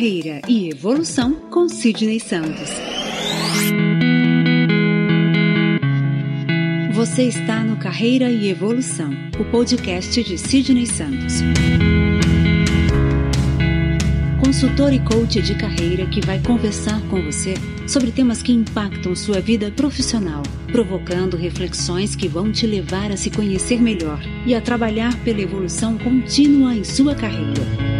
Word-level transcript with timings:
Carreira 0.00 0.40
e 0.48 0.70
Evolução 0.70 1.34
com 1.50 1.68
Sidney 1.68 2.18
Santos. 2.18 2.70
Você 6.94 7.24
está 7.24 7.62
no 7.62 7.76
Carreira 7.76 8.30
e 8.30 8.48
Evolução, 8.48 9.10
o 9.38 9.44
podcast 9.44 10.24
de 10.24 10.38
Sidney 10.38 10.86
Santos. 10.86 11.42
Consultor 14.42 14.94
e 14.94 15.00
coach 15.00 15.42
de 15.42 15.54
carreira 15.54 16.06
que 16.06 16.24
vai 16.24 16.40
conversar 16.40 16.98
com 17.10 17.22
você 17.22 17.52
sobre 17.86 18.10
temas 18.10 18.42
que 18.42 18.52
impactam 18.52 19.14
sua 19.14 19.38
vida 19.38 19.70
profissional, 19.70 20.42
provocando 20.72 21.36
reflexões 21.36 22.16
que 22.16 22.26
vão 22.26 22.50
te 22.50 22.66
levar 22.66 23.12
a 23.12 23.18
se 23.18 23.28
conhecer 23.28 23.82
melhor 23.82 24.18
e 24.46 24.54
a 24.54 24.62
trabalhar 24.62 25.14
pela 25.22 25.42
evolução 25.42 25.98
contínua 25.98 26.74
em 26.74 26.84
sua 26.84 27.14
carreira. 27.14 27.90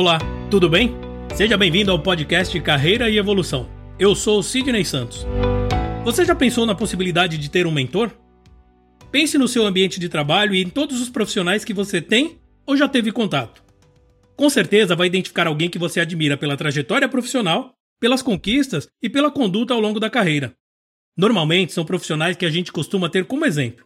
Olá, 0.00 0.18
tudo 0.50 0.66
bem? 0.66 0.96
Seja 1.36 1.58
bem-vindo 1.58 1.92
ao 1.92 2.02
podcast 2.02 2.58
Carreira 2.62 3.10
e 3.10 3.18
Evolução. 3.18 3.68
Eu 3.98 4.14
sou 4.14 4.42
Sidney 4.42 4.82
Santos. 4.82 5.26
Você 6.06 6.24
já 6.24 6.34
pensou 6.34 6.64
na 6.64 6.74
possibilidade 6.74 7.36
de 7.36 7.50
ter 7.50 7.66
um 7.66 7.70
mentor? 7.70 8.10
Pense 9.12 9.36
no 9.36 9.46
seu 9.46 9.66
ambiente 9.66 10.00
de 10.00 10.08
trabalho 10.08 10.54
e 10.54 10.62
em 10.62 10.70
todos 10.70 11.02
os 11.02 11.10
profissionais 11.10 11.66
que 11.66 11.74
você 11.74 12.00
tem 12.00 12.38
ou 12.66 12.78
já 12.78 12.88
teve 12.88 13.12
contato. 13.12 13.62
Com 14.38 14.48
certeza 14.48 14.96
vai 14.96 15.06
identificar 15.06 15.46
alguém 15.46 15.68
que 15.68 15.78
você 15.78 16.00
admira 16.00 16.34
pela 16.34 16.56
trajetória 16.56 17.06
profissional, 17.06 17.74
pelas 18.00 18.22
conquistas 18.22 18.88
e 19.02 19.10
pela 19.10 19.30
conduta 19.30 19.74
ao 19.74 19.80
longo 19.80 20.00
da 20.00 20.08
carreira. 20.08 20.54
Normalmente 21.14 21.74
são 21.74 21.84
profissionais 21.84 22.38
que 22.38 22.46
a 22.46 22.50
gente 22.50 22.72
costuma 22.72 23.10
ter 23.10 23.26
como 23.26 23.44
exemplo. 23.44 23.84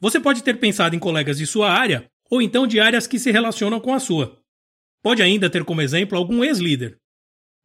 Você 0.00 0.18
pode 0.18 0.42
ter 0.42 0.58
pensado 0.58 0.96
em 0.96 0.98
colegas 0.98 1.38
de 1.38 1.46
sua 1.46 1.70
área 1.70 2.10
ou 2.28 2.42
então 2.42 2.66
de 2.66 2.80
áreas 2.80 3.06
que 3.06 3.20
se 3.20 3.30
relacionam 3.30 3.78
com 3.78 3.94
a 3.94 4.00
sua. 4.00 4.42
Pode 5.04 5.20
ainda 5.20 5.50
ter 5.50 5.62
como 5.64 5.82
exemplo 5.82 6.16
algum 6.16 6.42
ex-líder. 6.42 6.98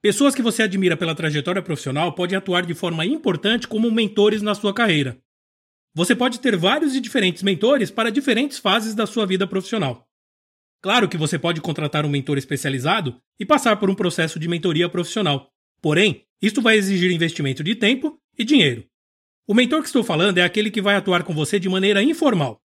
Pessoas 0.02 0.36
que 0.36 0.42
você 0.42 0.64
admira 0.64 0.98
pela 0.98 1.16
trajetória 1.16 1.62
profissional 1.62 2.12
podem 2.12 2.38
atuar 2.38 2.66
de 2.66 2.74
forma 2.74 3.06
importante 3.06 3.66
como 3.66 3.90
mentores 3.90 4.42
na 4.42 4.54
sua 4.54 4.74
carreira. 4.74 5.18
Você 5.96 6.14
pode 6.14 6.42
ter 6.42 6.58
vários 6.58 6.94
e 6.98 7.00
diferentes 7.00 7.42
mentores 7.42 7.90
para 7.90 8.12
diferentes 8.12 8.60
fases 8.60 8.94
da 8.94 9.08
sua 9.08 9.26
vida 9.26 9.48
profissional. 9.48 10.06
Claro 10.82 11.08
que 11.08 11.16
você 11.16 11.40
pode 11.40 11.62
contratar 11.62 12.06
um 12.06 12.10
mentor 12.10 12.38
especializado 12.38 13.22
e 13.40 13.46
passar 13.46 13.78
por 13.78 13.90
um 13.90 13.96
processo 13.96 14.38
de 14.38 14.50
mentoria 14.50 14.90
profissional. 14.90 15.50
Porém, 15.82 16.26
isto 16.42 16.62
vai 16.62 16.76
exigir 16.76 17.10
investimento 17.10 17.64
de 17.64 17.74
tempo 17.74 18.20
e 18.38 18.44
dinheiro. 18.44 18.86
O 19.48 19.54
mentor 19.54 19.80
que 19.80 19.88
estou 19.88 20.04
falando 20.04 20.40
é 20.40 20.44
aquele 20.44 20.70
que 20.70 20.82
vai 20.82 20.98
atuar 20.98 21.24
com 21.24 21.34
você 21.34 21.58
de 21.58 21.70
maneira 21.70 22.04
informal. 22.04 22.60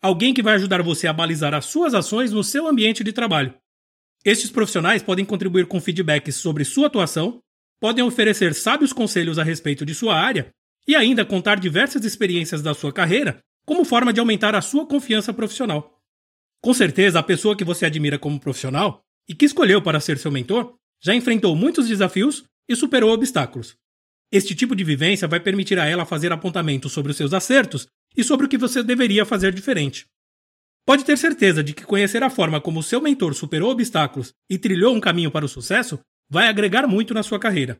Alguém 0.00 0.32
que 0.32 0.42
vai 0.42 0.54
ajudar 0.54 0.82
você 0.84 1.08
a 1.08 1.12
balizar 1.12 1.52
as 1.52 1.64
suas 1.64 1.94
ações 1.94 2.30
no 2.30 2.44
seu 2.44 2.68
ambiente 2.68 3.02
de 3.02 3.12
trabalho. 3.12 3.59
Estes 4.24 4.50
profissionais 4.50 5.02
podem 5.02 5.24
contribuir 5.24 5.66
com 5.66 5.80
feedbacks 5.80 6.36
sobre 6.36 6.64
sua 6.64 6.88
atuação, 6.88 7.40
podem 7.80 8.04
oferecer 8.04 8.54
sábios 8.54 8.92
conselhos 8.92 9.38
a 9.38 9.42
respeito 9.42 9.86
de 9.86 9.94
sua 9.94 10.14
área 10.14 10.50
e 10.86 10.94
ainda 10.94 11.24
contar 11.24 11.58
diversas 11.58 12.04
experiências 12.04 12.60
da 12.60 12.74
sua 12.74 12.92
carreira 12.92 13.38
como 13.64 13.84
forma 13.84 14.12
de 14.12 14.20
aumentar 14.20 14.54
a 14.54 14.60
sua 14.60 14.86
confiança 14.86 15.32
profissional. 15.32 15.98
Com 16.62 16.74
certeza, 16.74 17.18
a 17.18 17.22
pessoa 17.22 17.56
que 17.56 17.64
você 17.64 17.86
admira 17.86 18.18
como 18.18 18.38
profissional 18.38 19.00
e 19.26 19.34
que 19.34 19.46
escolheu 19.46 19.80
para 19.80 20.00
ser 20.00 20.18
seu 20.18 20.30
mentor 20.30 20.74
já 21.02 21.14
enfrentou 21.14 21.56
muitos 21.56 21.88
desafios 21.88 22.44
e 22.68 22.76
superou 22.76 23.12
obstáculos. 23.12 23.76
Este 24.30 24.54
tipo 24.54 24.76
de 24.76 24.84
vivência 24.84 25.26
vai 25.26 25.40
permitir 25.40 25.78
a 25.78 25.86
ela 25.86 26.04
fazer 26.04 26.30
apontamentos 26.30 26.92
sobre 26.92 27.10
os 27.10 27.16
seus 27.16 27.32
acertos 27.32 27.88
e 28.14 28.22
sobre 28.22 28.44
o 28.44 28.48
que 28.48 28.58
você 28.58 28.82
deveria 28.82 29.24
fazer 29.24 29.54
diferente. 29.54 30.06
Pode 30.86 31.04
ter 31.04 31.16
certeza 31.16 31.62
de 31.62 31.72
que 31.72 31.84
conhecer 31.84 32.22
a 32.22 32.30
forma 32.30 32.60
como 32.60 32.82
seu 32.82 33.00
mentor 33.00 33.34
superou 33.34 33.70
obstáculos 33.70 34.32
e 34.48 34.58
trilhou 34.58 34.94
um 34.94 35.00
caminho 35.00 35.30
para 35.30 35.44
o 35.44 35.48
sucesso 35.48 36.00
vai 36.28 36.48
agregar 36.48 36.86
muito 36.86 37.12
na 37.12 37.22
sua 37.22 37.38
carreira. 37.38 37.76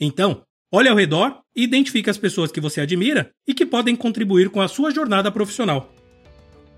Então, 0.00 0.42
olhe 0.72 0.88
ao 0.88 0.96
redor 0.96 1.40
e 1.54 1.64
identifique 1.64 2.08
as 2.08 2.16
pessoas 2.16 2.52
que 2.52 2.60
você 2.60 2.80
admira 2.80 3.30
e 3.46 3.52
que 3.52 3.66
podem 3.66 3.96
contribuir 3.96 4.50
com 4.50 4.60
a 4.60 4.68
sua 4.68 4.90
jornada 4.90 5.30
profissional. 5.30 5.92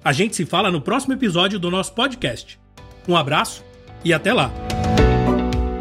A 0.03 0.13
gente 0.13 0.35
se 0.35 0.47
fala 0.47 0.71
no 0.71 0.81
próximo 0.81 1.13
episódio 1.13 1.59
do 1.59 1.71
nosso 1.71 1.95
podcast. 1.95 2.59
Um 3.07 3.17
abraço 3.17 3.63
e 4.03 4.13
até 4.15 4.33
lá! 4.33 4.51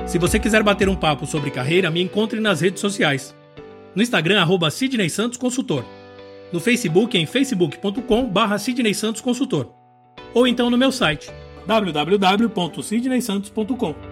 Se 0.06 0.18
você 0.18 0.40
quiser 0.40 0.62
bater 0.64 0.90
um 0.90 0.96
papo 0.96 1.26
sobre 1.26 1.52
carreira, 1.52 1.90
me 1.90 2.02
encontre 2.02 2.40
nas 2.40 2.60
redes 2.60 2.82
sociais. 2.82 3.34
No 3.96 4.02
Instagram, 4.02 4.42
arroba 4.42 4.70
Sidney 4.70 5.10
Santos 5.10 5.38
Consultor. 5.38 5.86
No 6.52 6.60
Facebook, 6.60 7.18
em 7.18 7.26
facebook.com 7.26 8.28
barra 8.28 8.58
Sidney 8.58 8.94
Santos 8.94 9.22
Consultor 9.22 9.79
ou 10.34 10.48
então 10.48 10.70
no 10.70 10.78
meu 10.78 10.92
site 10.92 11.32
www.sidneysantos.com. 11.66 14.09